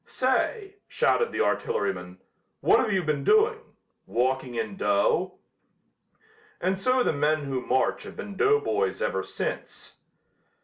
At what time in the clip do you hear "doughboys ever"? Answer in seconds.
8.35-9.21